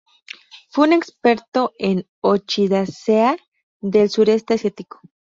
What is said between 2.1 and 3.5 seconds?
Orchidaceae